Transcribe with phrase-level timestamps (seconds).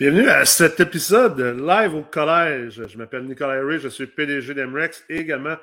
[0.00, 2.86] Bienvenue à cet épisode live au collège.
[2.86, 5.56] Je m'appelle Nicolas Ray, je suis PDG d'MREX et également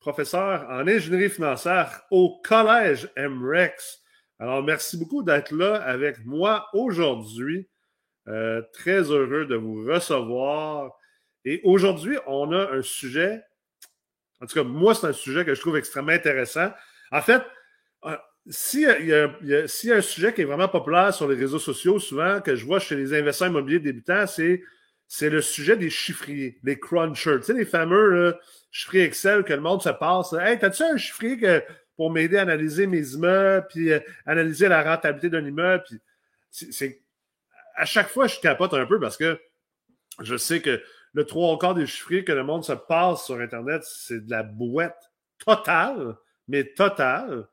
[0.00, 4.02] professeur en ingénierie financière au collège MREX.
[4.40, 7.68] Alors, merci beaucoup d'être là avec moi aujourd'hui.
[8.26, 10.90] Euh, très heureux de vous recevoir.
[11.44, 13.40] Et aujourd'hui, on a un sujet,
[14.40, 16.72] en tout cas, moi, c'est un sujet que je trouve extrêmement intéressant.
[17.12, 17.40] En fait,
[18.48, 22.54] s'il y, a un sujet qui est vraiment populaire sur les réseaux sociaux, souvent, que
[22.54, 24.62] je vois chez les investisseurs immobiliers débutants, c'est,
[25.08, 27.38] c'est le sujet des chiffriers, les crunchers.
[27.38, 28.36] Tu sais, les fameux
[28.70, 30.32] chiffriers Excel que le monde se passe.
[30.32, 31.62] Hey, t'as-tu un chiffrier que,
[31.96, 35.84] pour m'aider à analyser mes immeubles, puis euh, analyser la rentabilité d'un immeuble?
[35.88, 36.00] Puis
[36.50, 37.02] c'est,
[37.74, 39.40] à chaque fois, je capote un peu parce que
[40.20, 40.80] je sais que
[41.14, 44.42] le trois quarts des chiffriers que le monde se passe sur Internet, c'est de la
[44.42, 45.10] bouette
[45.44, 47.48] totale, mais totale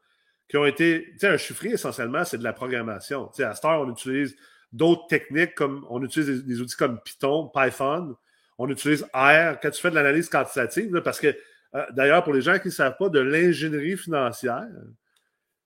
[0.54, 1.08] qui ont été.
[1.14, 3.26] Tu sais, un chiffrier, essentiellement, c'est de la programmation.
[3.30, 4.36] Tu sais, à heure, on utilise
[4.72, 8.16] d'autres techniques comme on utilise des, outils comme Python, Python,
[8.60, 11.36] on utilise R quand tu fais de l'analyse quantitative, parce que
[11.74, 14.68] euh, d'ailleurs, pour les gens qui ne savent pas de l'ingénierie financière,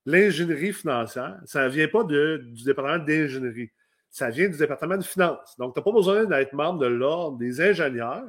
[0.06, 3.72] l'ingénierie financière, ça ne vient pas de, du département d'ingénierie.
[4.10, 5.58] Ça vient du département de finances.
[5.58, 8.24] Donc, tu n'as pas besoin d'être membre de l'ordre des ingénieurs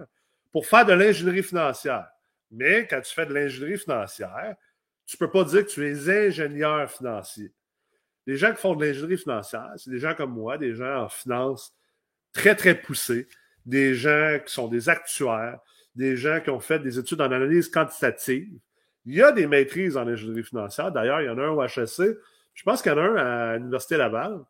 [0.50, 2.08] pour faire de l'ingénierie financière.
[2.50, 4.56] Mais quand tu fais de l'ingénierie financière,
[5.08, 7.50] tu ne peux pas dire que tu es ingénieur financier.
[8.26, 11.08] Les gens qui font de l'ingénierie financière, c'est des gens comme moi, des gens en
[11.08, 11.74] finance
[12.34, 13.26] très, très poussés,
[13.64, 15.60] des gens qui sont des actuaires,
[15.94, 18.52] des gens qui ont fait des études en analyse quantitative.
[19.06, 20.92] Il y a des maîtrises en ingénierie financière.
[20.92, 22.18] D'ailleurs, il y en a un au HSC.
[22.52, 24.40] Je pense qu'il y en a un à l'Université Laval.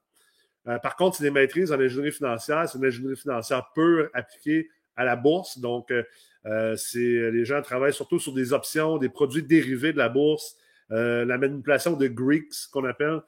[0.67, 2.69] Euh, par contre, c'est des maîtrises en ingénierie financière.
[2.69, 5.61] C'est une ingénierie financière pure appliquée à la bourse.
[5.61, 6.03] Donc, euh,
[6.47, 10.57] euh, c'est les gens travaillent surtout sur des options, des produits dérivés de la bourse,
[10.91, 13.21] euh, la manipulation de Greeks qu'on appelle.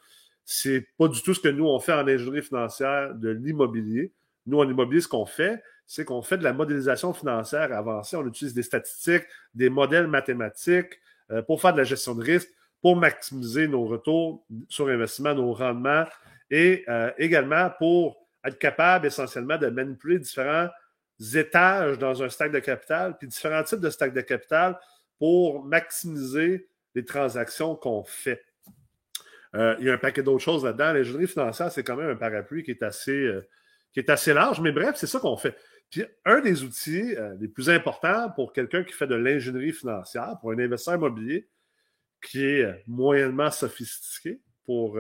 [0.44, 4.12] C'est pas du tout ce que nous on fait en ingénierie financière de l'immobilier.
[4.47, 8.17] Nous en immobilier, ce qu'on fait, c'est qu'on fait de la modélisation financière avancée.
[8.17, 9.24] On utilise des statistiques,
[9.55, 10.98] des modèles mathématiques
[11.30, 12.48] euh, pour faire de la gestion de risque,
[12.80, 16.05] pour maximiser nos retours sur investissement, nos rendements
[16.51, 16.85] et
[17.18, 20.68] également pour être capable essentiellement de manipuler différents
[21.20, 24.79] étages dans un stack de capital, puis différents types de stacks de capital
[25.19, 28.42] pour maximiser les transactions qu'on fait.
[29.55, 30.92] Euh, il y a un paquet d'autres choses là-dedans.
[30.92, 33.47] L'ingénierie financière, c'est quand même un parapluie qui est assez, euh,
[33.92, 35.57] qui est assez large, mais bref, c'est ça qu'on fait.
[35.91, 40.36] Puis un des outils euh, les plus importants pour quelqu'un qui fait de l'ingénierie financière,
[40.41, 41.48] pour un investisseur immobilier
[42.23, 44.98] qui est moyennement sophistiqué pour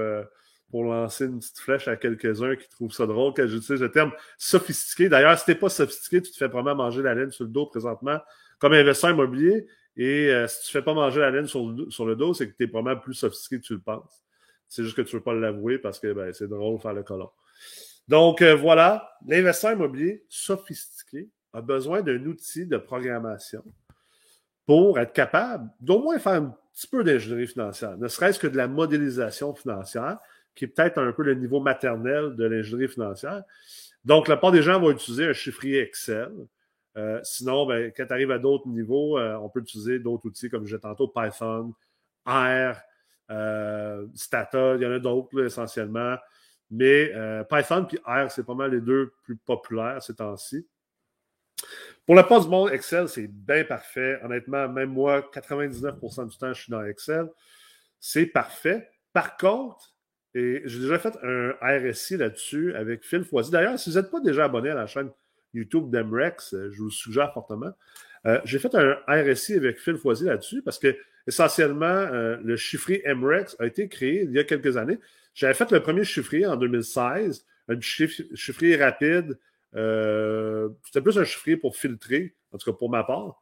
[0.70, 4.12] pour lancer une petite flèche à quelques-uns qui trouvent ça drôle que j'utilise le terme
[4.38, 5.08] sophistiqué.
[5.08, 7.66] D'ailleurs, si t'es pas sophistiqué, tu te fais probablement manger la laine sur le dos
[7.66, 8.18] présentement
[8.58, 9.66] comme investisseur immobilier.
[9.96, 12.64] Et euh, si tu fais pas manger la laine sur le, dos, c'est que tu
[12.64, 14.22] es probablement plus sophistiqué que tu le penses.
[14.68, 17.02] C'est juste que tu veux pas l'avouer parce que ben, c'est drôle de faire le
[17.02, 17.30] colon.
[18.06, 23.64] Donc euh, voilà, l'investisseur immobilier sophistiqué a besoin d'un outil de programmation
[24.66, 28.56] pour être capable d'au moins faire un petit peu d'ingénierie financière, ne serait-ce que de
[28.56, 30.18] la modélisation financière,
[30.54, 33.42] qui est peut-être un peu le niveau maternel de l'ingénierie financière.
[34.04, 36.32] Donc, la part des gens vont utiliser un chiffrier Excel.
[36.96, 40.48] Euh, sinon, ben, quand tu arrives à d'autres niveaux, euh, on peut utiliser d'autres outils
[40.48, 41.72] comme disais tantôt, Python,
[42.26, 42.76] R,
[43.30, 46.16] euh, Stata, il y en a d'autres essentiellement.
[46.70, 47.12] Mais
[47.48, 50.66] Python et R, c'est pas mal les deux plus populaires ces temps-ci.
[52.06, 54.20] Pour la part du monde, Excel, c'est bien parfait.
[54.22, 57.28] Honnêtement, même moi, 99% du temps, je suis dans Excel.
[57.98, 58.88] C'est parfait.
[59.12, 59.92] Par contre,
[60.34, 63.50] et j'ai déjà fait un RSI là-dessus avec Phil Foisy.
[63.50, 65.10] D'ailleurs, si vous n'êtes pas déjà abonné à la chaîne
[65.54, 67.72] YouTube d'Emrex, euh, je vous le suggère fortement.
[68.26, 70.96] Euh, j'ai fait un RSI avec Phil Foisy là-dessus parce que
[71.26, 74.98] essentiellement, euh, le chiffrier MREX a été créé il y a quelques années.
[75.34, 79.38] J'avais fait le premier chiffrier en 2016, un chiffrier rapide.
[79.72, 83.40] C'était plus un chiffrier pour filtrer, en tout cas pour ma part.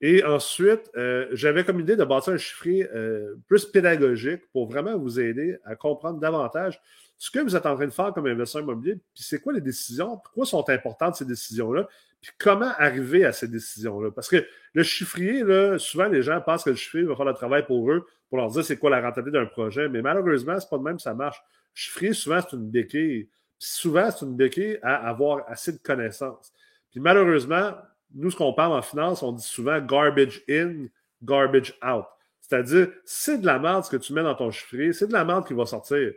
[0.00, 4.96] Et ensuite, euh, j'avais comme idée de bâtir un chiffrier euh, plus pédagogique pour vraiment
[4.98, 6.80] vous aider à comprendre davantage
[7.18, 9.60] ce que vous êtes en train de faire comme investisseur immobilier, puis c'est quoi les
[9.60, 11.88] décisions, pourquoi sont importantes ces décisions-là,
[12.20, 14.10] puis comment arriver à ces décisions-là?
[14.10, 17.32] Parce que le chiffrier, là, souvent les gens pensent que le chiffrier va faire le
[17.32, 20.68] travail pour eux, pour leur dire c'est quoi la rentabilité d'un projet, mais malheureusement, c'est
[20.68, 21.40] pas de même ça marche.
[21.72, 23.30] Chiffrier, souvent, c'est une béquille.
[23.58, 26.52] souvent, c'est une béquille à avoir assez de connaissances.
[26.90, 27.72] Puis malheureusement,
[28.14, 30.86] nous, ce qu'on parle en finance, on dit souvent garbage in,
[31.22, 32.06] garbage out.
[32.40, 35.24] C'est-à-dire, c'est de la merde ce que tu mets dans ton chiffrier, c'est de la
[35.24, 36.12] merde qui va sortir.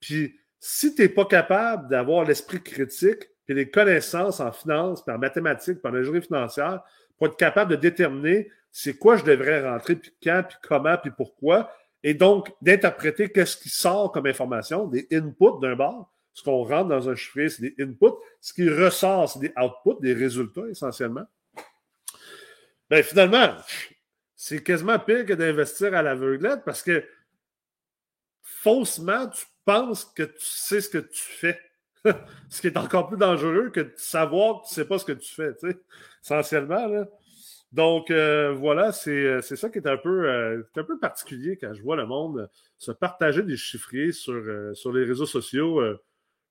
[0.00, 5.14] Puis, si tu n'es pas capable d'avoir l'esprit critique et les connaissances en finance, puis
[5.14, 6.82] en mathématiques, puis en ingénierie financière,
[7.18, 11.10] pour être capable de déterminer c'est quoi je devrais rentrer, puis quand, puis comment, puis
[11.10, 11.70] pourquoi,
[12.02, 16.90] et donc d'interpréter qu'est-ce qui sort comme information, des inputs d'un bord, Ce qu'on rentre
[16.90, 18.18] dans un chiffrier, c'est des inputs.
[18.42, 21.24] Ce qui ressort, c'est des outputs, des résultats essentiellement.
[22.90, 23.56] Bien, finalement,
[24.34, 27.02] c'est quasiment pire que d'investir à l'aveuglette parce que
[28.42, 31.58] faussement, tu penses que tu sais ce que tu fais.
[32.50, 35.06] ce qui est encore plus dangereux que de savoir que tu ne sais pas ce
[35.06, 35.78] que tu fais, tu sais,
[36.22, 36.86] essentiellement.
[36.86, 37.06] Là.
[37.72, 41.72] Donc, euh, voilà, euh, c'est ça qui est un, peu, euh, un peu particulier quand
[41.72, 44.44] je vois le monde se partager des chiffriers sur,
[44.74, 45.80] sur les réseaux sociaux.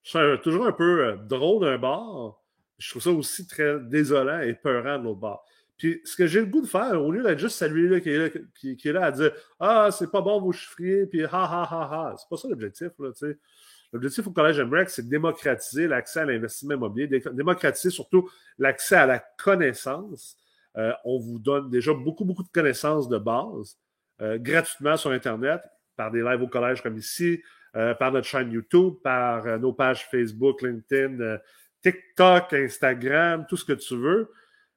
[0.06, 2.44] C'est toujours un peu drôle d'un bord.
[2.78, 5.44] Je trouve ça aussi très désolant et peurant de l'autre bord.
[5.76, 8.92] Puis, ce que j'ai le goût de faire, au lieu d'être juste celui-là qui, est
[8.92, 12.28] là, à dire Ah, c'est pas bon vos chiffriers, puis ha ha ha ha, c'est
[12.28, 13.10] pas ça l'objectif, là.
[13.92, 19.06] L'objectif au Collège MREX, c'est de démocratiser l'accès à l'investissement immobilier, démocratiser surtout l'accès à
[19.06, 20.36] la connaissance.
[20.76, 23.78] Euh, on vous donne déjà beaucoup, beaucoup de connaissances de base
[24.20, 25.62] euh, gratuitement sur Internet,
[25.96, 27.40] par des lives au collège comme ici,
[27.76, 31.38] euh, par notre chaîne YouTube, par nos pages Facebook, LinkedIn,
[31.82, 34.30] TikTok, Instagram, tout ce que tu veux.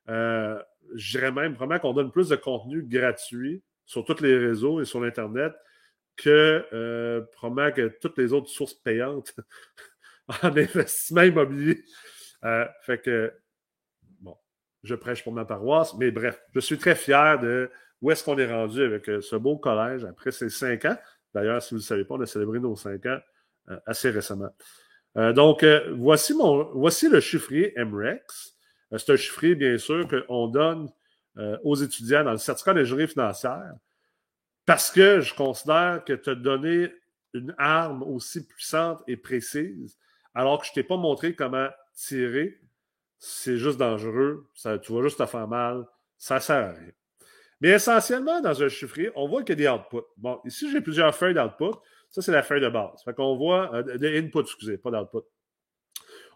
[0.08, 4.86] je dirais même vraiment qu'on donne plus de contenu gratuit sur tous les réseaux et
[4.86, 5.54] sur l'Internet
[6.20, 9.34] que euh, probablement que toutes les autres sources payantes
[10.44, 11.84] en investissement immobilier.
[12.44, 13.34] Euh, fait que,
[14.20, 14.38] bon,
[14.84, 17.72] je prêche pour ma paroisse, mais bref, je suis très fier de
[18.02, 20.98] où est-ce qu'on est rendu avec euh, ce beau collège après ces cinq ans.
[21.34, 23.20] D'ailleurs, si vous ne le savez pas, on a célébré nos cinq ans
[23.86, 24.50] assez récemment.
[25.16, 25.64] donc,
[25.96, 28.58] voici, mon, voici le chiffrier MREX.
[28.98, 30.90] C'est un chiffrier, bien sûr, qu'on donne
[31.64, 33.74] aux étudiants dans le certificat d'ingénierie financière
[34.70, 36.94] parce que je considère que as donné
[37.34, 39.98] une arme aussi puissante et précise,
[40.36, 42.60] alors que je ne t'ai pas montré comment tirer,
[43.18, 45.88] c'est juste dangereux, ça, tu vas juste te faire mal,
[46.20, 46.92] ça ne sert à rien.
[47.62, 50.08] Mais essentiellement, dans un chiffrier, on voit qu'il y a des outputs.
[50.18, 51.78] Bon, ici, j'ai plusieurs feuilles d'output.
[52.10, 53.04] Ça, c'est la feuille de base.
[53.04, 55.26] Fait qu'on voit, euh, inputs, excusez, pas d'output.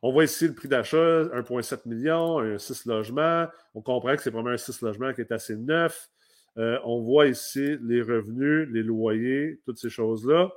[0.01, 3.47] On voit ici le prix d'achat, 1,7 million, un 6 logements.
[3.73, 6.09] On comprend que c'est vraiment un 6 logements qui est assez neuf.
[6.57, 10.51] Euh, on voit ici les revenus, les loyers, toutes ces choses-là.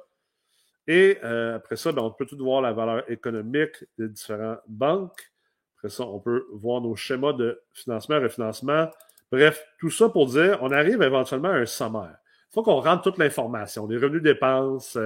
[0.88, 5.32] Et euh, après ça, ben, on peut tout voir la valeur économique des différentes banques.
[5.76, 8.90] Après ça, on peut voir nos schémas de financement, refinancement.
[9.32, 12.16] Bref, tout ça pour dire, on arrive éventuellement à un sommaire.
[12.50, 14.96] Il faut qu'on rentre toute l'information, les revenus dépenses,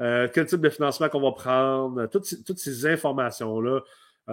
[0.00, 3.80] euh, quel type de financement qu'on va prendre, toutes ces, informations-là.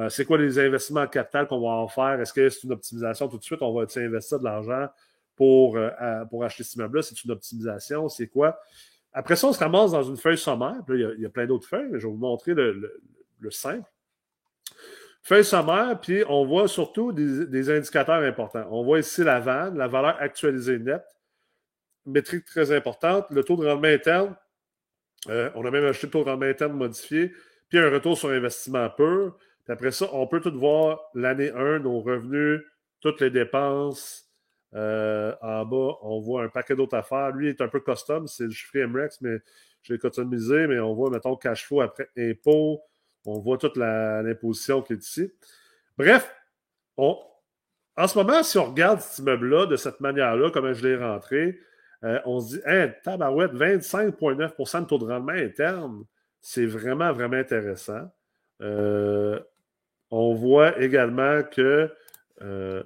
[0.09, 2.19] c'est quoi les investissements en capital qu'on va en faire?
[2.19, 3.61] Est-ce que c'est une optimisation tout de suite?
[3.61, 4.87] On va investir de l'argent
[5.37, 7.03] pour, euh, pour acheter cet immeuble-là?
[7.03, 8.09] C'est une optimisation?
[8.09, 8.59] C'est quoi?
[9.13, 10.81] Après ça, on se ramasse dans une feuille sommaire.
[10.89, 12.91] il, y a, plein d'autres feuilles, mais je vais vous montrer le,
[13.49, 13.89] simple.
[15.27, 18.65] Feuille sommaire, puis on voit surtout des, indicateurs importants.
[18.71, 21.03] On voit ici la vanne, la valeur actualisée nette,
[22.05, 24.37] métrique très importante, le taux de rendement interne.
[25.27, 27.33] Euh, on a même acheté le taux de rendement interne modifié,
[27.67, 29.35] puis un retour sur investissement pur.
[29.65, 32.61] Puis après ça, on peut tout voir l'année 1, nos revenus,
[33.01, 34.31] toutes les dépenses,
[34.75, 37.31] euh, en bas, on voit un paquet d'autres affaires.
[37.31, 39.39] Lui est un peu custom, c'est le chiffre MREX, mais
[39.81, 42.81] je l'ai customisé, mais on voit, mettons, cash flow après impôt.
[43.27, 45.31] On voit toute l'imposition qui est ici.
[45.97, 46.33] Bref,
[46.97, 51.59] en ce moment, si on regarde cet immeuble-là de cette manière-là, comme je l'ai rentré,
[52.03, 56.03] euh, on se dit, hein, tabarouette, 25,9% de taux de rendement interne,
[56.41, 58.11] c'est vraiment, vraiment intéressant.
[58.61, 59.39] Euh,
[60.11, 61.91] on voit également que.
[62.41, 62.83] euh,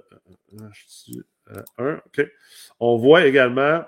[2.80, 3.84] On voit également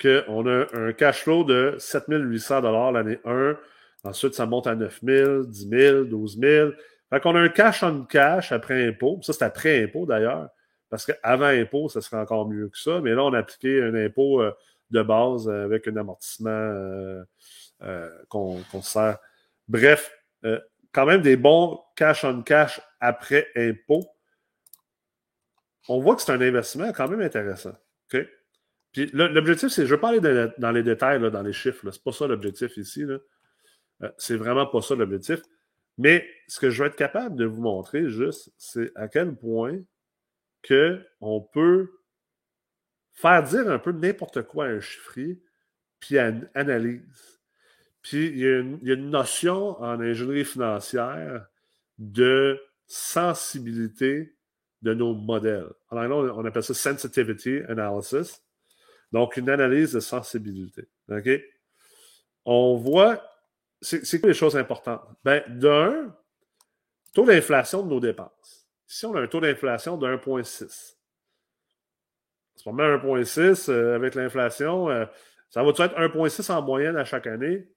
[0.00, 3.56] qu'on a un cash flow de 7800 l'année 1.
[4.06, 6.70] Ensuite, ça monte à 9 000, 10 000, 12 000.
[7.10, 9.20] Fait qu'on a un cash on cash après impôt.
[9.22, 10.48] Ça, c'est après impôt d'ailleurs.
[10.88, 13.00] Parce qu'avant impôt, ça serait encore mieux que ça.
[13.00, 14.52] Mais là, on a appliqué un impôt euh,
[14.90, 16.48] de base avec un amortissement
[17.82, 19.18] euh, qu'on sert.
[19.68, 20.12] Bref,
[20.92, 24.06] quand même des bons cash on cash après impôt
[25.88, 27.74] on voit que c'est un investissement quand même intéressant.
[28.12, 28.26] OK?
[28.92, 31.90] Puis l'objectif, c'est, je veux pas aller dans les détails, dans les chiffres.
[31.90, 33.04] C'est pas ça l'objectif ici.
[34.02, 35.42] Euh, c'est vraiment pas ça l'objectif.
[35.98, 39.78] Mais ce que je vais être capable de vous montrer juste, c'est à quel point
[40.66, 41.90] qu'on peut
[43.12, 45.40] faire dire un peu n'importe quoi à un chiffrier,
[46.00, 47.40] puis une analyse.
[48.02, 51.46] Puis il y, a une, il y a une notion en ingénierie financière
[51.98, 54.36] de sensibilité
[54.82, 55.72] de nos modèles.
[55.90, 58.42] En anglais, on appelle ça sensitivity analysis.
[59.12, 60.88] Donc, une analyse de sensibilité.
[61.10, 61.28] OK?
[62.44, 63.22] On voit,
[63.80, 65.02] c'est quoi les choses importantes?
[65.24, 66.14] Ben, d'un,
[67.12, 68.68] taux d'inflation de nos dépenses.
[68.88, 70.96] Ici, on a un taux d'inflation de 1,6.
[72.56, 75.04] Si on met 1,6 avec l'inflation, euh,
[75.50, 77.68] ça va être 1,6 en moyenne à chaque année?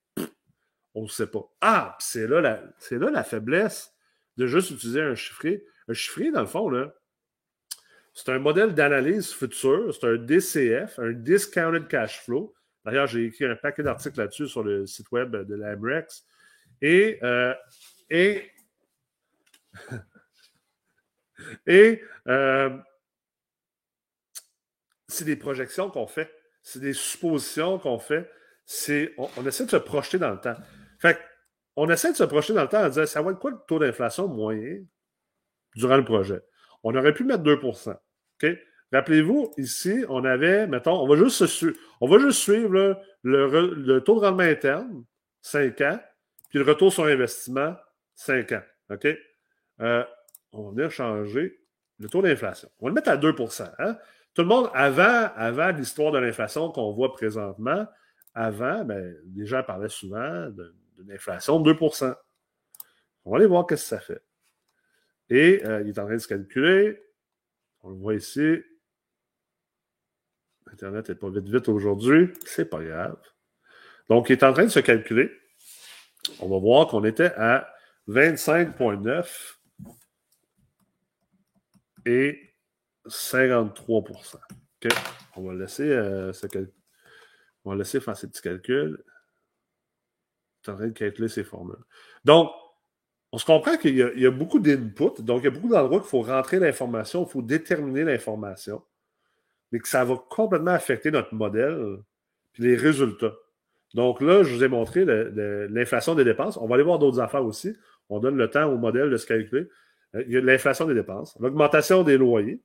[0.95, 1.43] On ne sait pas.
[1.61, 3.93] Ah, c'est là, la, là la faiblesse
[4.37, 5.63] de juste utiliser un chiffré.
[5.87, 6.93] Un chiffré, dans le fond, là,
[8.13, 12.53] c'est un modèle d'analyse future, c'est un DCF, un Discounted Cash Flow.
[12.89, 16.25] D'ailleurs, j'ai écrit un paquet d'articles là-dessus sur le site web de l'AMREX.
[16.81, 17.53] Et, euh,
[18.09, 18.49] et,
[21.67, 22.75] et euh,
[25.07, 28.27] c'est des projections qu'on fait, c'est des suppositions qu'on fait,
[28.65, 30.57] c'est on, essaie de se projeter dans le temps.
[30.99, 31.19] Fait
[31.75, 33.59] on essaie de se projeter dans le temps en disant ça va être quoi le
[33.67, 34.79] taux d'inflation moyen
[35.75, 36.41] durant le projet?
[36.81, 38.57] On aurait pu mettre 2% OK?
[38.91, 41.43] Rappelez-vous, ici, on avait, mettons, on va juste,
[42.01, 45.03] on va juste suivre le, taux de rendement interne,
[45.41, 45.99] 5 ans,
[46.49, 47.75] puis le retour sur investissement,
[48.15, 48.63] 5 ans.
[48.89, 49.07] OK?
[49.81, 50.03] Euh,
[50.51, 51.59] on va changer
[51.99, 52.69] le taux d'inflation.
[52.79, 53.97] On va le mettre à 2% hein?
[54.33, 57.85] Tout le monde, avant, avant l'histoire de l'inflation qu'on voit présentement,
[58.33, 62.15] avant, ben, les gens parlaient souvent d'une inflation de 2%
[63.25, 64.21] On va aller voir ce que ça fait.
[65.29, 67.01] Et euh, il est en train de se calculer.
[67.81, 68.63] On le voit ici.
[70.73, 72.33] Internet n'est pas vite vite aujourd'hui.
[72.45, 73.17] C'est pas grave.
[74.09, 75.31] Donc, il est en train de se calculer.
[76.39, 77.71] On va voir qu'on était à
[78.07, 79.55] 25,9
[82.05, 82.53] et
[83.07, 84.37] 53%
[85.35, 86.31] On va laisser euh,
[87.65, 89.03] On va laisser faire ces petits calculs.
[90.65, 91.83] Il est en train de calculer ces formules.
[92.25, 92.51] Donc,
[93.31, 96.09] on se comprend qu'il y, a beaucoup d'inputs, donc il y a beaucoup d'endroits qu'il
[96.09, 98.83] faut rentrer l'information, il faut déterminer l'information,
[99.71, 101.97] mais que ça va complètement affecter notre modèle
[102.57, 103.33] et les résultats.
[103.93, 106.57] Donc là, je vous ai montré l'inflation des dépenses.
[106.57, 107.75] On va aller voir d'autres affaires aussi.
[108.09, 109.67] On donne le temps au modèle de se calculer.
[110.15, 112.61] Euh, il y a l'inflation des dépenses, l'augmentation des loyers,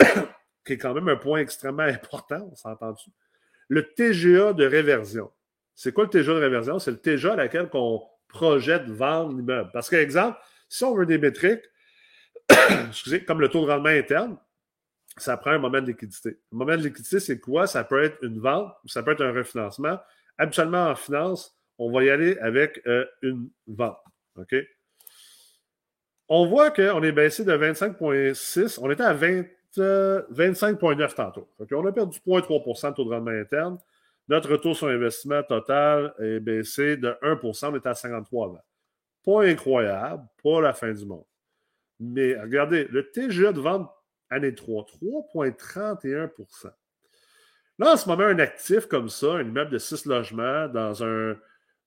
[0.64, 3.10] qui est quand même un point extrêmement important, on s'entend-tu?
[3.68, 5.30] Le TGA de réversion.
[5.74, 6.78] C'est quoi le TGA de réversion?
[6.78, 9.70] C'est le TGA à laquelle on projette vendre l'immeuble.
[9.72, 10.38] Parce que, exemple,
[10.68, 11.64] si on veut des métriques,
[12.88, 14.38] excusez, comme le taux de rendement interne,
[15.22, 16.38] ça prend un moment de liquidité.
[16.52, 17.66] Le moment de liquidité, c'est quoi?
[17.66, 19.98] Ça peut être une vente ou ça peut être un refinancement.
[20.38, 23.98] Habituellement, en finance, on va y aller avec euh, une vente.
[24.36, 24.54] OK?
[26.28, 28.78] On voit qu'on est baissé de 25,6.
[28.82, 31.48] On était à 25,9 tantôt.
[31.58, 33.78] On a perdu 0,3% de taux de rendement interne.
[34.28, 38.62] Notre retour sur investissement total est baissé de 1% On était à 53 avant.
[39.24, 41.24] Pas incroyable, pas la fin du monde.
[41.98, 43.90] Mais regardez, le TGA de vente
[44.30, 44.86] année 3,
[45.34, 46.70] 3,31%
[47.80, 51.36] Là, en ce moment, un actif comme ça, un immeuble de 6 logements dans un.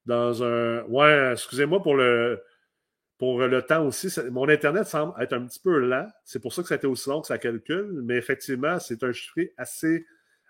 [0.06, 0.82] Dans un.
[0.84, 2.42] Ouais, excusez-moi pour le
[3.22, 6.08] pour le temps aussi, mon Internet semble être un petit peu lent.
[6.24, 9.04] C'est pour ça que ça a été aussi long que ça calcule, mais effectivement, c'est
[9.04, 10.04] un chiffre assez,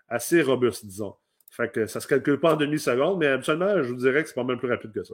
[0.07, 1.15] assez robuste, disons.
[1.51, 4.29] Fait que ça ne se calcule pas en demi-seconde, mais habituellement, je vous dirais que
[4.29, 5.13] c'est pas mal plus rapide que ça.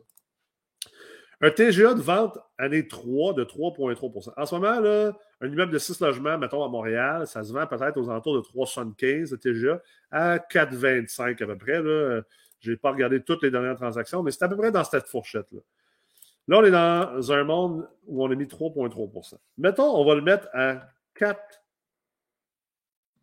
[1.42, 5.78] Un TGA de vente année 3 de 3,3% En ce moment, là, un immeuble de
[5.78, 9.82] 6 logements, mettons à Montréal, ça se vend peut-être aux alentours de 3,75 de TGA
[10.12, 11.82] à 4,25 à peu près.
[12.60, 15.08] Je n'ai pas regardé toutes les dernières transactions, mais c'est à peu près dans cette
[15.08, 15.62] fourchette-là.
[16.50, 20.22] Là, on est dans un monde où on a mis 3,3% Mettons, on va le
[20.22, 21.40] mettre à 4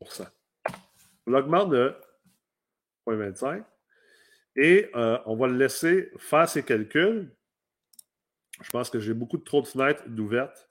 [0.00, 0.06] On
[1.26, 1.94] l'augmente de
[3.06, 3.64] 0,25
[4.56, 7.30] et euh, on va le laisser faire ses calculs.
[8.62, 10.65] Je pense que j'ai beaucoup de trop de fenêtres d'ouvertes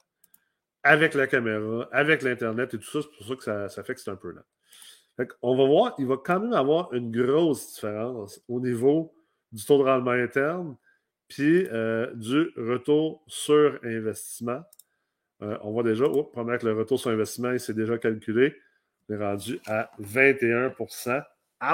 [0.86, 3.00] avec la caméra, avec l'Internet et tout ça.
[3.02, 5.26] C'est pour ça que ça, fait que c'est un peu lent.
[5.42, 9.14] on va voir, il va quand même avoir une grosse différence au niveau
[9.52, 10.76] du taux de rendement interne
[11.28, 14.62] puis euh, du retour sur investissement.
[15.42, 18.56] Euh, on voit déjà, oh, que le retour sur investissement, il s'est déjà calculé.
[19.08, 21.22] On est rendu à 21%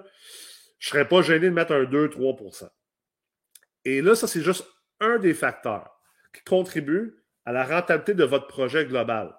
[0.80, 2.70] serais pas gêné de mettre un 2-3%
[3.86, 4.66] Et là, ça, c'est juste
[5.00, 5.92] un des facteurs
[6.34, 9.36] qui contribue à la rentabilité de votre projet global.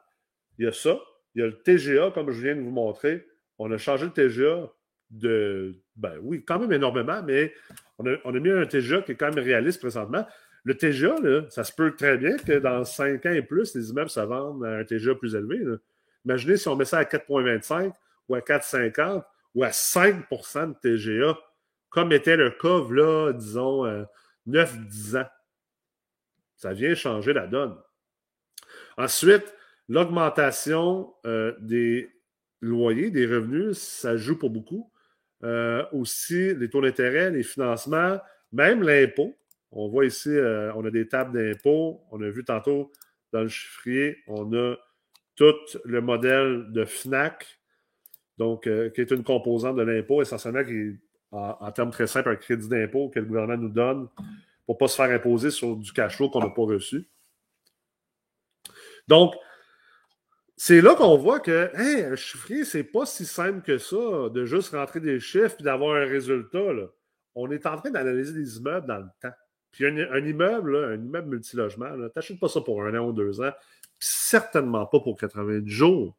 [0.58, 0.98] Il y a ça,
[1.34, 3.26] il y a le TGA, comme je viens de vous montrer.
[3.58, 4.70] On a changé le TGA
[5.10, 5.76] de.
[5.96, 7.52] Ben oui, quand même énormément, mais
[7.98, 10.26] on a, mis un TGA qui est quand même réaliste présentement.
[10.64, 13.90] Le TGA, là, ça se peut très bien que dans 5 ans et plus, les
[13.90, 15.60] immeubles se vendent à un TGA plus élevé.
[16.24, 17.92] Imaginez si on met ça à 4,25
[18.28, 21.38] ou à 4,50 ou à 5% de TGA,
[21.90, 23.84] comme était le cas, là, disons,
[24.48, 25.28] 9-10 euh, ans.
[26.56, 27.76] Ça vient changer la donne.
[28.96, 29.54] Ensuite,
[29.88, 32.10] l'augmentation euh, des
[32.60, 34.90] loyers, des revenus, ça joue pour beaucoup.
[35.44, 38.20] Euh, aussi, les taux d'intérêt, les financements,
[38.52, 39.36] même l'impôt.
[39.72, 42.02] On voit ici, euh, on a des tables d'impôt.
[42.10, 42.92] On a vu tantôt
[43.32, 44.76] dans le chiffrier, on a
[45.34, 45.54] tout
[45.84, 47.60] le modèle de FNAC,
[48.38, 50.96] donc qui est une composante de l'impôt, essentiellement qui est,
[51.32, 54.08] en, termes très simples, un crédit d'impôt que le gouvernement nous donne
[54.66, 57.08] pour ne pas se faire imposer sur du cash flow qu'on n'a pas reçu.
[59.08, 59.34] Donc,
[60.56, 64.44] c'est là qu'on voit que hey, un chiffrier, c'est pas si simple que ça, de
[64.44, 66.60] juste rentrer des chiffres et d'avoir un résultat.
[67.34, 69.34] On est en train d'analyser des immeubles dans le temps.
[69.72, 73.40] Puis un, immeuble, un immeuble multilogement, tu n'achètes pas ça pour un an ou deux
[73.40, 73.52] ans,
[73.98, 76.14] puis certainement pas pour 90 jours.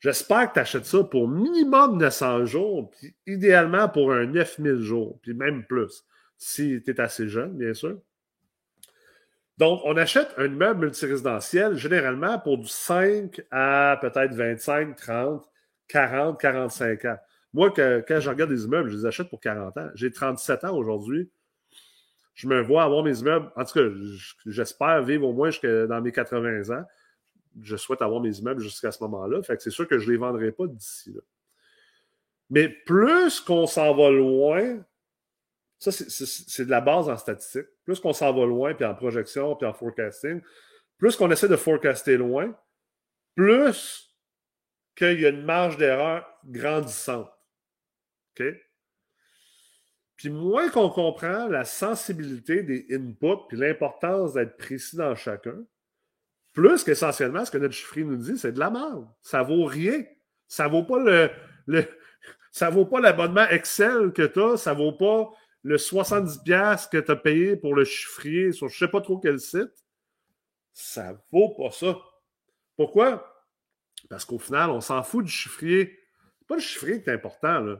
[0.00, 5.18] J'espère que tu achètes ça pour minimum 900 jours, puis idéalement pour un 9000 jours,
[5.22, 6.04] puis même plus
[6.36, 7.98] si tu es assez jeune, bien sûr.
[9.58, 15.44] Donc, on achète un immeuble multirésidentiel généralement pour du 5 à peut-être 25, 30,
[15.88, 17.18] 40, 45 ans.
[17.52, 19.88] Moi, quand je regarde des immeubles, je les achète pour 40 ans.
[19.94, 21.28] J'ai 37 ans aujourd'hui.
[22.34, 23.50] Je me vois avoir mes immeubles.
[23.56, 23.86] En tout cas,
[24.46, 26.84] j'espère vivre au moins jusqu'à dans mes 80 ans.
[27.62, 29.42] Je souhaite avoir mes immeubles jusqu'à ce moment-là.
[29.42, 31.20] Fait que c'est sûr que je ne les vendrai pas d'ici là.
[32.50, 34.82] Mais plus qu'on s'en va loin,
[35.78, 37.66] ça, c'est de la base en statistique.
[37.84, 40.40] Plus qu'on s'en va loin, puis en projection, puis en forecasting,
[40.96, 42.52] plus qu'on essaie de forecaster loin,
[43.34, 44.16] plus
[44.96, 47.30] qu'il y a une marge d'erreur grandissante.
[48.38, 48.46] OK?
[50.16, 55.64] Puis moins qu'on comprend la sensibilité des inputs, puis l'importance d'être précis dans chacun,
[56.58, 59.06] plus qu'essentiellement, ce que notre chiffrier nous dit, c'est de la merde.
[59.22, 60.04] Ça vaut rien.
[60.48, 60.98] Ça vaut pas
[62.70, 65.30] vaut pas l'abonnement Excel que tu as, ça vaut pas
[65.62, 69.38] le 70$ que tu as payé pour le chiffrier sur je sais pas trop quel
[69.38, 69.70] site,
[70.72, 71.96] ça vaut pas ça.
[72.76, 73.46] Pourquoi?
[74.10, 75.96] Parce qu'au final, on s'en fout du chiffrier.
[76.48, 77.76] Pas le chiffrier qui est important, là.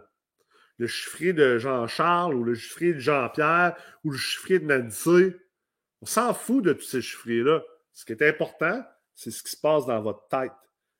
[0.76, 5.34] Le chiffrier de Jean-Charles ou le chiffrier de Jean-Pierre ou le chiffrier de Nancy.
[6.00, 7.64] On s'en fout de tous ces chiffriers-là.
[7.98, 8.80] Ce qui est important,
[9.12, 10.52] c'est ce qui se passe dans votre tête.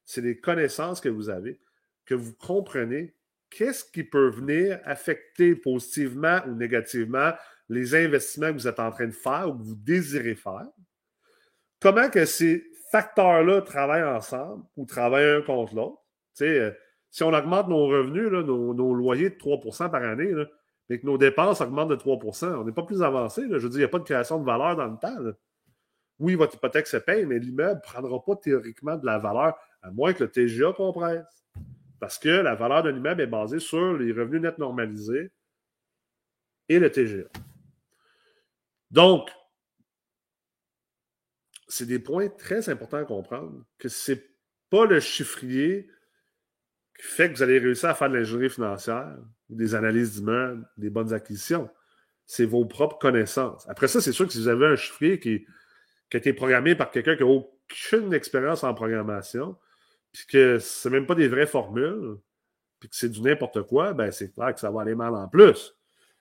[0.04, 1.60] C'est les connaissances que vous avez,
[2.04, 3.14] que vous comprenez
[3.50, 7.34] qu'est-ce qui peut venir affecter positivement ou négativement
[7.68, 10.66] les investissements que vous êtes en train de faire ou que vous désirez faire?
[11.78, 16.02] Comment que ces facteurs-là travaillent ensemble ou travaillent un contre l'autre?
[16.40, 16.72] Euh,
[17.10, 20.32] si on augmente nos revenus, nos, loyers de 3% par année,
[20.88, 23.42] mais que nos dépenses augmentent de 3% on n'est pas plus avancé.
[23.42, 25.16] Je veux dire, il n'y a pas de création de valeur dans le temps.
[26.18, 29.90] Oui, votre hypothèque se paye, mais l'immeuble ne prendra pas théoriquement de la valeur, à
[29.90, 31.24] moins que le TGA compresse.
[32.00, 35.30] Parce que la valeur d'un immeuble est basée sur les revenus nets normalisés
[36.68, 37.28] et le TGA.
[38.90, 39.30] Donc,
[41.68, 44.24] c'est des points très importants à comprendre que ce n'est
[44.70, 45.88] pas le chiffrier
[46.98, 49.16] qui fait que vous allez réussir à faire de l'ingénierie financière,
[49.48, 51.70] des analyses d'immeubles, des bonnes acquisitions.
[52.26, 53.68] C'est vos propres connaissances.
[53.68, 55.46] Après ça, c'est sûr que si vous avez un chiffrier qui,
[56.10, 59.56] qui a été programmé par quelqu'un qui n'a aucune expérience en programmation,
[60.12, 62.16] puis que c'est même pas des vraies formules,
[62.80, 65.28] puis que c'est du n'importe quoi, ben c'est clair que ça va aller mal en
[65.28, 65.74] plus.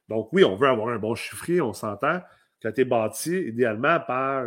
[0.10, 2.22] Donc oui, on veut avoir un bon chiffrier, on s'entend,
[2.60, 4.46] qui a été bâti idéalement par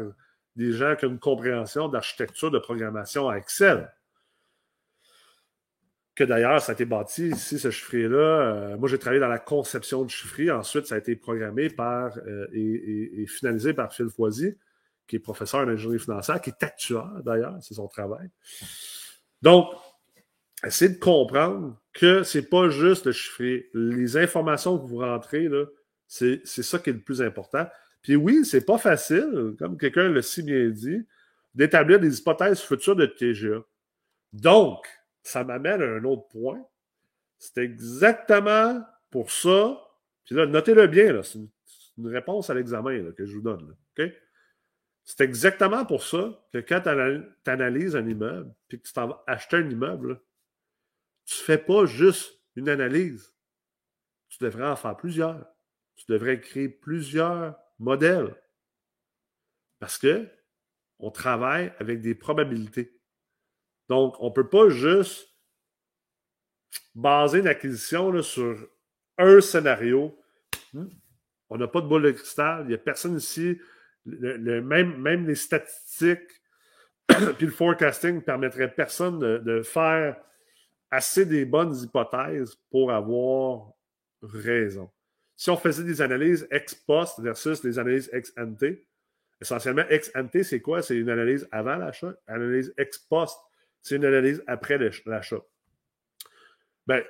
[0.57, 3.93] des gens qui ont une compréhension d'architecture de programmation à Excel.
[6.15, 8.19] Que d'ailleurs, ça a été bâti ici, ce chiffrier-là.
[8.19, 10.51] Euh, moi, j'ai travaillé dans la conception du chiffrier.
[10.51, 14.59] Ensuite, ça a été programmé par euh, et, finalisé par Phil Foisy,
[15.11, 18.31] qui est professeur en ingénierie financière, qui est actuaire d'ailleurs, c'est son travail.
[19.43, 19.69] Donc,
[20.65, 23.69] essayez de comprendre que c'est pas juste le chiffrer.
[23.75, 25.49] Les informations que vous rentrez,
[26.07, 27.67] c'est, ça qui est le plus important.
[28.03, 31.05] Puis oui, c'est pas facile, comme quelqu'un l'a si bien dit,
[31.57, 33.65] d'établir des hypothèses futures de TGA.
[34.33, 34.87] Donc,
[35.25, 36.65] ça m'amène à un autre point.
[37.37, 39.77] C'est exactement pour ça.
[40.25, 41.41] Puis là, notez-le bien, c'est
[41.99, 43.75] une, réponse à l'examen que je vous donne.
[43.99, 44.09] OK?
[45.11, 49.25] C'est exactement pour ça que quand tu analyses un immeuble, puis que tu t'en vas
[49.27, 50.23] acheter un immeuble,
[51.25, 53.35] tu ne fais pas juste une analyse.
[54.29, 55.45] Tu devrais en faire plusieurs.
[55.97, 58.41] Tu devrais créer plusieurs modèles.
[59.81, 60.29] Parce que
[61.01, 62.97] on travaille avec des probabilités.
[63.89, 65.29] Donc, on ne peut pas juste
[66.95, 68.65] baser une acquisition sur
[69.19, 70.17] un scénario.
[70.73, 70.87] Hmm?
[71.49, 72.63] On n'a pas de boule de cristal.
[72.67, 73.59] Il n'y a personne ici.
[74.07, 76.41] Même, même les statistiques
[77.37, 80.17] puis le forecasting ne permettrait personne de, faire
[80.91, 83.73] assez des bonnes hypothèses pour avoir
[84.23, 84.91] raison.
[85.37, 88.65] Si on faisait des analyses ex post versus des analyses ex ante,
[89.41, 90.83] essentiellement ex ante, c'est quoi?
[90.83, 92.15] C'est une analyse avant l'achat.
[92.27, 93.39] Analyse ex post,
[93.81, 95.41] c'est une analyse après l'achat.
[96.87, 97.03] Ben,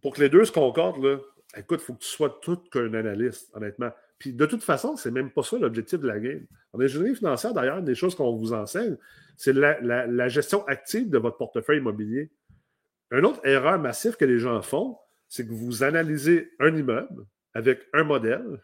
[0.00, 1.18] pour que les deux se concordent, là,
[1.56, 3.92] écoute, il faut que tu sois tout qu'un analyste, honnêtement.
[4.18, 6.44] Puis de toute façon, c'est même pas ça l'objectif de la game.
[6.72, 8.96] En ingénierie financière, d'ailleurs, une des choses qu'on vous enseigne,
[9.36, 12.30] c'est la, gestion active de votre portefeuille immobilier.
[13.10, 14.96] Une autre erreur massive que les gens font,
[15.28, 18.62] c'est que vous analysez un immeuble avec un modèle,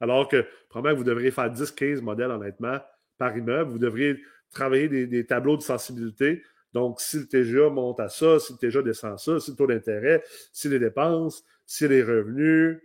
[0.00, 2.78] alors que probablement vous devriez faire 10-15 modèles, honnêtement,
[3.18, 3.70] par immeuble.
[3.70, 4.20] Vous devriez
[4.52, 6.42] travailler des tableaux de sensibilité
[6.76, 9.56] donc, si le TGA monte à ça, si le TGA descend à ça, si le
[9.56, 12.78] taux d'intérêt, si les dépenses, si les revenus,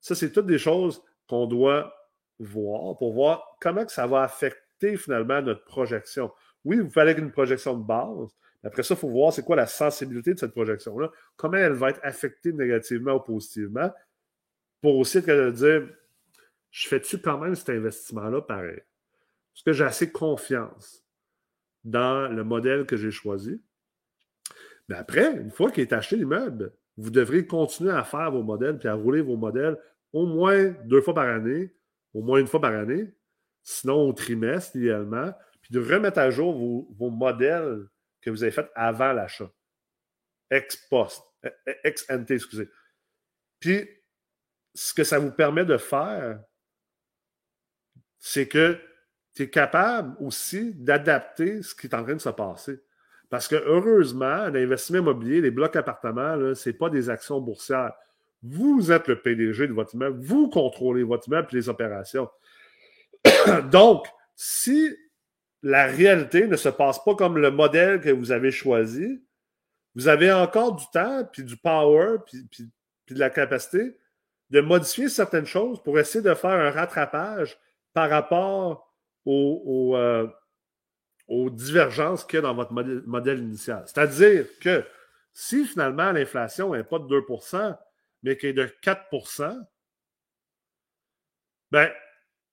[0.00, 1.94] ça, c'est toutes des choses qu'on doit
[2.38, 6.30] voir pour voir comment que ça va affecter finalement notre projection.
[6.64, 8.36] Oui, vous fallait une projection de base.
[8.62, 11.90] Après ça, il faut voir c'est quoi la sensibilité de cette projection-là, comment elle va
[11.90, 13.90] être affectée négativement ou positivement,
[14.82, 15.88] pour aussi être dire,
[16.70, 18.76] je fais-tu quand même cet investissement-là pareil?
[18.76, 21.04] Est-ce que j'ai assez confiance?
[21.84, 23.60] dans le modèle que j'ai choisi.
[24.88, 28.78] Mais après, une fois qu'il est acheté l'immeuble, vous devrez continuer à faire vos modèles
[28.78, 29.78] puis à rouler vos modèles
[30.12, 31.74] au moins deux fois par année,
[32.14, 33.12] au moins une fois par année,
[33.62, 36.54] sinon au trimestre idéalement, puis de remettre à jour
[36.98, 37.86] vos, modèles
[38.20, 39.50] que vous avez faits avant l'achat.
[40.50, 41.50] Ex post, e,
[41.84, 42.68] ex ante, excusez.
[43.60, 43.88] Puis,
[44.74, 46.42] ce que ça vous permet de faire,
[48.18, 48.78] c'est que
[49.34, 52.80] tu es capable aussi d'adapter ce qui est en train de se passer.
[53.28, 57.94] Parce que heureusement, l'investissement immobilier, les blocs appartements, ce n'est pas des actions boursières.
[58.42, 62.30] Vous êtes le PDG de votre immeuble, vous contrôlez votre immeuble et les opérations.
[63.70, 64.96] Donc, si
[65.62, 69.22] la réalité ne se passe pas comme le modèle que vous avez choisi,
[69.94, 72.70] vous avez encore du temps, puis du power, puis,
[73.08, 73.96] de la capacité
[74.50, 77.58] de modifier certaines choses pour essayer de faire un rattrapage
[77.92, 78.92] par rapport
[79.26, 80.28] euh,
[81.28, 83.84] aux, divergences qu'il y a dans votre modèle, initial.
[83.86, 84.84] C'est-à-dire que
[85.32, 87.22] si finalement l'inflation n'est pas de 2
[88.22, 89.66] mais qu'elle est de 4%
[91.70, 91.90] ben,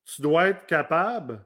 [0.06, 1.43] tu dois être capable,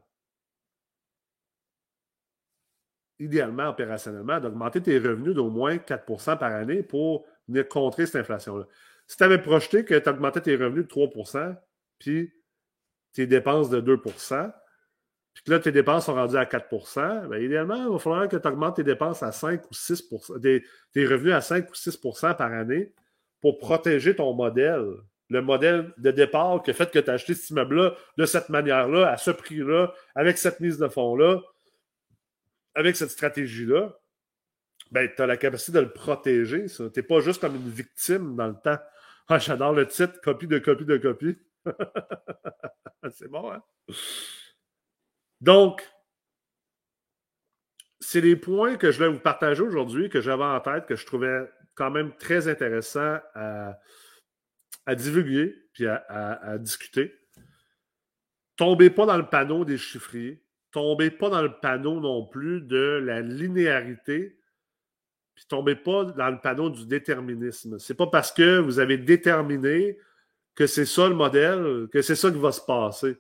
[3.20, 8.68] idéalement, opérationnellement, d'augmenter tes revenus d'au moins 4% par année pour venir contrer cette inflation-là.
[9.08, 11.56] Si tu avais projeté que tu augmentais tes revenus de 3%
[12.00, 12.34] puis
[13.14, 14.54] tes dépenses de 2%
[15.34, 18.36] puis que là, tes dépenses sont rendues à 4% bien, idéalement, il va falloir que
[18.36, 20.42] tu augmentes tes dépenses à 5 ou 6%
[20.92, 22.94] tes, revenus à 5 ou 6% par année
[23.42, 24.86] pour protéger ton modèle.
[25.30, 28.50] Le modèle de départ qui a fait que tu as acheté cet immeuble-là de cette
[28.50, 31.40] manière-là, à ce prix-là, avec cette mise de fonds-là,
[32.76, 33.98] avec cette stratégie-là,
[34.92, 36.66] ben, tu as la capacité de le protéger.
[36.66, 38.78] Tu n'es pas juste comme une victime dans le temps.
[39.30, 41.38] Ah, j'adore le titre, copie de copie de copie.
[43.12, 43.64] C'est bon, hein?
[45.40, 45.90] Donc,
[48.00, 51.06] c'est les points que je vais vous partager aujourd'hui, que j'avais en tête, que je
[51.06, 53.78] trouvais quand même très intéressant à,
[54.96, 57.14] divulguer puis à, discuter.
[58.58, 60.44] Tombez pas dans le panneau des chiffriers.
[60.72, 64.38] Tombez pas dans le panneau non plus de la linéarité.
[65.36, 67.80] Puis tombez pas dans le panneau du déterminisme.
[67.80, 69.98] C'est pas parce que vous avez déterminé
[70.56, 73.18] que c'est ça le modèle, que c'est ça qui va se passer.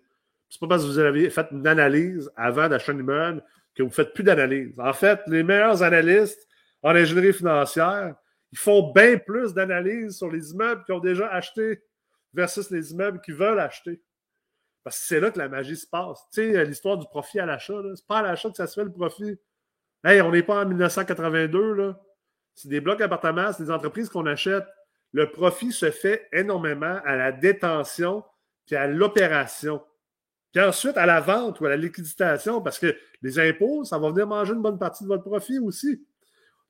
[0.49, 3.89] C'est pas parce que vous avez fait une analyse avant d'acheter un immeuble que vous
[3.89, 4.77] ne faites plus d'analyse.
[4.79, 6.47] En fait, les meilleurs analystes
[6.83, 8.15] en ingénierie financière,
[8.51, 11.81] ils font bien plus d'analyses sur les immeubles qu'ils ont déjà achetés
[12.33, 14.01] versus les immeubles qu'ils veulent acheter.
[14.83, 16.19] Parce que c'est là que la magie se passe.
[16.33, 18.83] Tu sais, l'histoire du profit à l'achat, c'est pas à l'achat que ça se fait
[18.83, 19.37] le profit.
[20.03, 22.01] Hey, on n'est pas en 1982, là.
[22.55, 24.65] c'est des blocs d'appartements, c'est des entreprises qu'on achète.
[25.13, 28.23] Le profit se fait énormément à la détention
[28.65, 29.83] puis à l'opération.
[30.51, 34.09] Puis ensuite, à la vente ou à la liquidation, parce que les impôts, ça va
[34.09, 36.05] venir manger une bonne partie de votre profit aussi.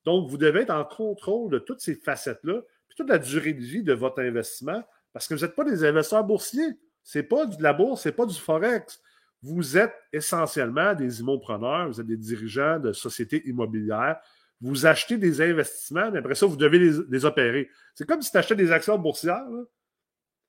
[0.05, 3.61] Donc, vous devez être en contrôle de toutes ces facettes-là, puis toute la durée de
[3.61, 4.83] vie de votre investissement,
[5.13, 6.77] parce que vous n'êtes pas des investisseurs boursiers.
[7.03, 9.01] Ce n'est pas de la bourse, ce n'est pas du Forex.
[9.43, 14.19] Vous êtes essentiellement des immopreneurs, vous êtes des dirigeants de sociétés immobilières.
[14.61, 16.77] Vous achetez des investissements, mais après ça, vous devez
[17.09, 17.69] les, opérer.
[17.95, 19.47] C'est comme si tu achetais des actions boursières,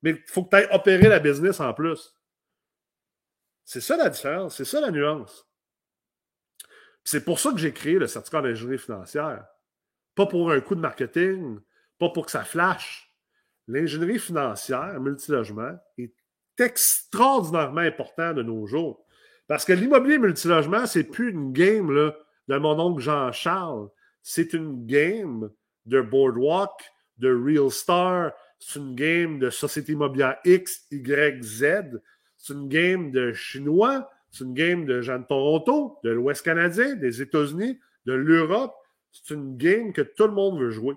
[0.03, 2.15] mais il faut que tu ailles opérer la business en plus.
[3.65, 5.49] C'est ça la différence, c'est ça la nuance.
[7.05, 9.45] C'est pour ça que j'ai créé le certificat d'ingénierie financière.
[10.15, 11.59] Pas pour un coup de marketing,
[11.99, 13.13] pas pour que ça flash.
[13.69, 16.15] L'ingénierie financière, multilogement, est
[16.59, 19.05] extraordinairement important de nos jours.
[19.47, 21.89] Parce que l'immobilier multilogement, c'est plus une game
[22.49, 23.89] de mon oncle Jean-Charles.
[24.23, 25.51] C'est une game
[25.87, 26.71] de Boardwalk,
[27.19, 32.01] de Real Star, c'est une game de Société Immobilière X, Y, Z,
[32.37, 36.95] c'est une game de Chinois, c'est une game de gens de Toronto, de l'Ouest canadien,
[36.95, 38.75] des États-Unis, de l'Europe.
[39.13, 40.95] C'est une game que tout le monde veut jouer.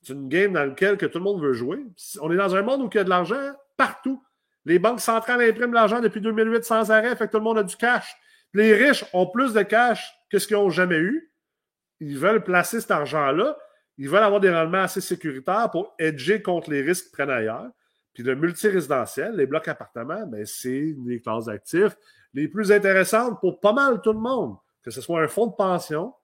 [0.00, 1.84] C'est une game dans laquelle que tout le monde veut jouer.
[2.22, 4.24] On est dans un monde où il y a de l'argent partout.
[4.64, 7.62] Les banques centrales impriment l'argent depuis 2008 sans arrêt, fait que tout le monde a
[7.62, 8.16] du cash.
[8.54, 11.30] Les riches ont plus de cash que ce qu'ils n'ont jamais eu.
[12.00, 13.56] Ils veulent placer cet argent-là.
[13.98, 17.70] Ils veulent avoir des rendements assez sécuritaires pour edger contre les risques qu'ils prennent ailleurs.
[18.14, 21.96] Puis le multirésidentiel, les blocs appartements, ben, c'est des classes d'actifs
[22.34, 25.54] les plus intéressantes pour pas mal tout le monde, que ce soit un fonds de
[25.54, 26.14] pension,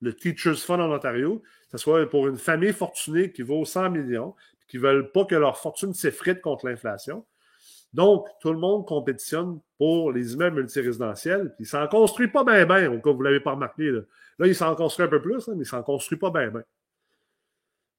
[0.00, 3.90] le Teachers Fund en Ontario, que ce soit pour une famille fortunée qui vaut 100
[3.90, 4.34] millions,
[4.68, 7.24] qui ne veulent pas que leur fortune s'effrite contre l'inflation.
[7.92, 12.66] Donc, tout le monde compétitionne pour les immeubles multirésidentiels, puis ils s'en construit pas bien,
[12.66, 13.90] bien, au cas vous ne l'avez pas remarqué.
[13.90, 14.00] Là,
[14.38, 16.64] là ils s'en construisent un peu plus, hein, mais ils s'en construisent pas bien, bien.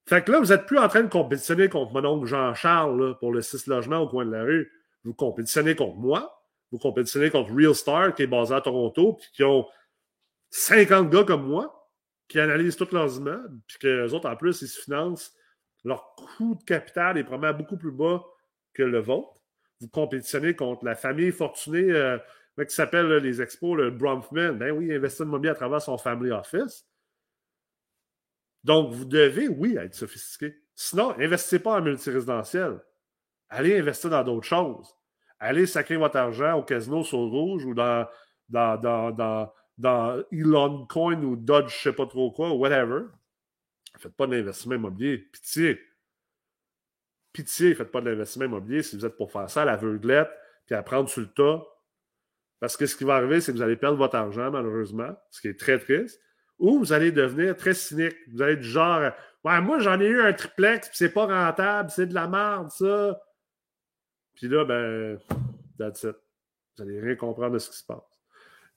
[0.08, 3.32] Fait que là, vous n'êtes plus en train de compétitionner contre mon oncle Jean-Charles pour
[3.32, 4.72] le 6 logements au coin de la rue.
[5.04, 9.30] Vous compétitionnez contre moi, vous compétitionnez contre Real Star, qui est basé à Toronto, puis
[9.34, 9.68] qui ont
[10.50, 11.90] 50 gars comme moi,
[12.28, 15.34] qui analysent tous leurs immeubles, puis qu'eux autres, en plus, ils se financent.
[15.84, 18.24] Leur coût de capital est probablement beaucoup plus bas
[18.74, 19.42] que le vôtre.
[19.80, 22.18] Vous compétitionnez contre la famille fortunée euh,
[22.58, 24.54] qui s'appelle les expos, le Bronfman.
[24.54, 26.88] Ben oui, il investit de immobilier à travers son family office.
[28.64, 30.56] Donc, vous devez, oui, être sophistiqué.
[30.74, 32.80] Sinon, investissez pas en multirésidentiel.
[33.50, 34.96] Allez investir dans d'autres choses
[35.40, 38.08] allez sacrer votre argent au casino sur rouge ou dans,
[38.50, 43.04] dans, dans, dans, Elon Coin ou Dodge, je ne sais pas trop quoi, whatever.
[43.98, 45.18] Faites pas d'investissement immobilier.
[45.18, 45.80] Pitié.
[47.34, 50.30] Pitié, faites pas de l'investissement immobilier si vous êtes pour faire ça à l'aveuglette,
[50.66, 51.64] puis à prendre sur le tas.
[52.60, 55.42] Parce que ce qui va arriver, c'est que vous allez perdre votre argent, malheureusement, ce
[55.42, 56.20] qui est très triste.
[56.58, 58.16] Ou vous allez devenir très cynique.
[58.32, 59.12] Vous allez être du genre
[59.44, 62.72] Ouais, moi j'en ai eu un triplex, puis c'est pas rentable, c'est de la merde,
[62.72, 63.22] ça.
[64.36, 65.18] Puis là, ben,
[65.78, 66.16] that's it.
[66.78, 68.00] Vous n'allez rien comprendre de ce qui se passe.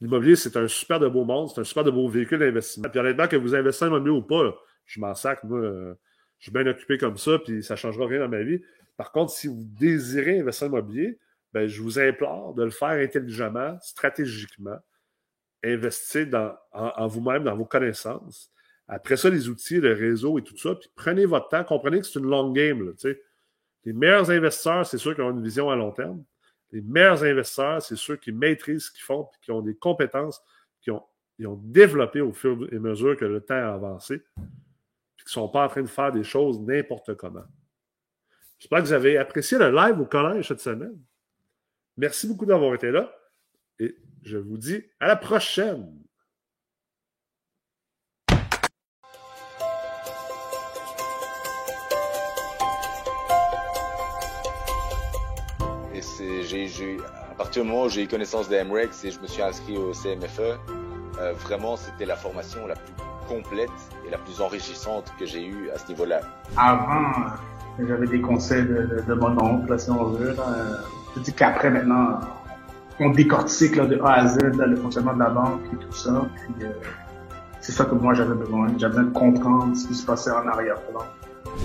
[0.00, 2.88] L'immobilier, c'est un super de beau monde, c'est un super de beau véhicule d'investissement.
[2.88, 5.94] Puis honnêtement, que vous investissez en immobilier ou pas, je m'en sac, moi, euh,
[6.38, 8.62] je suis bien occupé comme ça, puis ça ne changera rien dans ma vie.
[8.96, 11.18] Par contre, si vous désirez investir en immobilier,
[11.52, 14.78] ben, je vous implore de le faire intelligemment, stratégiquement.
[15.64, 18.52] Investissez dans, en, vous-même, dans vos connaissances.
[18.86, 20.74] Après ça, les outils, le réseau et tout ça.
[20.74, 21.64] Puis prenez votre temps.
[21.64, 22.86] Comprenez que c'est une long game.
[22.86, 22.92] Là.
[23.88, 26.22] Les meilleurs investisseurs, c'est ceux qui ont une vision à long terme.
[26.72, 30.42] Les meilleurs investisseurs, c'est ceux qui maîtrisent ce qu'ils font et qui ont des compétences
[30.82, 31.02] qui ont,
[31.42, 34.20] ont développé au fur et à mesure que le temps a avancé, et
[35.16, 37.46] qui ne sont pas en train de faire des choses n'importe comment.
[38.58, 41.00] J'espère que vous avez apprécié le live au collège cette semaine.
[41.96, 43.10] Merci beaucoup d'avoir été là
[43.78, 45.98] et je vous dis à la prochaine.
[57.30, 59.76] À partir du moment où j'ai eu connaissance des MREX et je me suis inscrit
[59.76, 60.40] au CMFE,
[61.20, 62.92] euh, vraiment c'était la formation la plus
[63.28, 63.70] complète
[64.06, 66.20] et la plus enrichissante que j'ai eue à ce niveau-là.
[66.56, 67.12] Avant,
[67.78, 70.34] j'avais des conseils de, de, mon oncle, si on veut.
[71.16, 72.20] Je dis qu'après maintenant,
[73.00, 76.26] on décortique là, de A à Z le fonctionnement de la banque et tout ça.
[76.34, 76.70] Puis, euh,
[77.60, 78.68] c'est ça que moi j'avais besoin.
[78.78, 81.04] J'avais besoin de comprendre ce qui se passait en arrière-plan.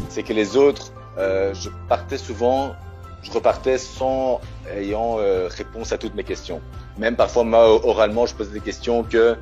[0.09, 2.75] C'est que les autres, euh, je partais souvent
[3.23, 4.41] je repartais sans
[4.75, 6.61] ayant euh, réponse à toutes mes questions.
[6.97, 9.35] Même parfois, moi, oralement, je posais des questions que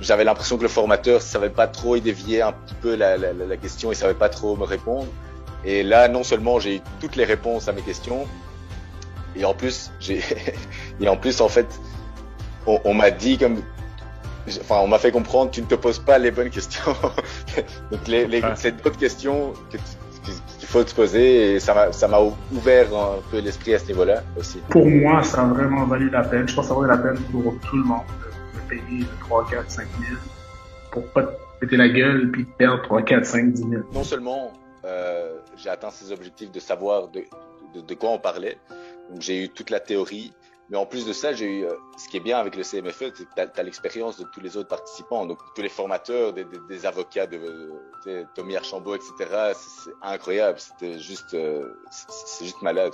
[0.00, 3.32] j'avais l'impression que le formateur savait pas trop, il déviait un petit peu la, la,
[3.32, 5.06] la question, il savait pas trop me répondre.
[5.64, 8.26] Et là, non seulement j'ai eu toutes les réponses à mes questions,
[9.36, 10.20] et en plus, j'ai,
[11.00, 11.66] et en plus, en fait,
[12.66, 13.62] on, on m'a dit comme
[14.60, 16.94] enfin, on m'a fait comprendre, tu ne te poses pas les bonnes questions.
[17.90, 19.78] Donc, les, les, c'est d'autres questions que
[20.24, 22.18] qu'il faut te poser et ça m'a, ça m'a
[22.52, 24.58] ouvert un peu l'esprit à ce niveau-là aussi.
[24.70, 26.48] Pour moi, ça a vraiment valu la peine.
[26.48, 29.70] Je pense que ça vaut la peine pour tout le monde de, payer 3, 4,
[29.70, 30.18] 5 000
[30.90, 33.82] pour pas te péter la gueule puis perdre 3, 4, 5, 10 000.
[33.92, 34.52] Non seulement
[34.84, 37.24] euh, j'ai atteint ces objectifs de savoir de,
[37.74, 38.58] de, de quoi on parlait,
[39.10, 40.32] donc j'ai eu toute la théorie,
[40.70, 43.12] mais en plus de ça, j'ai eu, euh, ce qui est bien avec le CMFE,
[43.14, 46.86] c'est que tu as, l'expérience de tous les autres participants, donc tous les formateurs, des,
[46.86, 47.70] avocats, de,
[48.06, 49.52] de Tommy Archambault, etc.
[49.54, 52.92] C'est incroyable, c'était juste, euh, c'est juste malade.